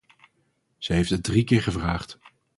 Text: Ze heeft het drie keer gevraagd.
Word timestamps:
Ze 0.77 0.93
heeft 0.93 1.09
het 1.09 1.23
drie 1.23 1.43
keer 1.43 1.61
gevraagd. 1.61 2.19